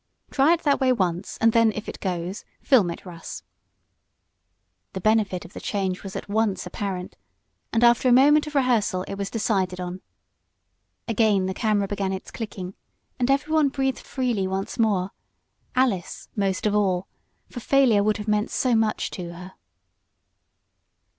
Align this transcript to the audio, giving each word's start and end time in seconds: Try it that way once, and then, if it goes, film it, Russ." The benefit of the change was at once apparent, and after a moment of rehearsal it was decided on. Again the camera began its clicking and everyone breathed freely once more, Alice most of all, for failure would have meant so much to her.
Try 0.31 0.53
it 0.53 0.63
that 0.63 0.79
way 0.81 0.91
once, 0.91 1.37
and 1.39 1.53
then, 1.53 1.71
if 1.75 1.87
it 1.87 1.99
goes, 1.99 2.43
film 2.59 2.89
it, 2.89 3.05
Russ." 3.05 3.43
The 4.93 4.99
benefit 4.99 5.45
of 5.45 5.53
the 5.53 5.59
change 5.61 6.01
was 6.01 6.15
at 6.15 6.27
once 6.27 6.65
apparent, 6.65 7.17
and 7.71 7.83
after 7.83 8.09
a 8.09 8.11
moment 8.11 8.47
of 8.47 8.55
rehearsal 8.55 9.03
it 9.03 9.13
was 9.13 9.29
decided 9.29 9.79
on. 9.79 10.01
Again 11.07 11.45
the 11.45 11.53
camera 11.53 11.87
began 11.87 12.11
its 12.13 12.31
clicking 12.31 12.73
and 13.19 13.29
everyone 13.29 13.69
breathed 13.69 13.99
freely 13.99 14.47
once 14.47 14.79
more, 14.79 15.11
Alice 15.75 16.29
most 16.35 16.65
of 16.65 16.73
all, 16.73 17.07
for 17.47 17.59
failure 17.59 18.01
would 18.03 18.17
have 18.17 18.27
meant 18.27 18.49
so 18.49 18.73
much 18.73 19.11
to 19.11 19.31
her. 19.35 19.53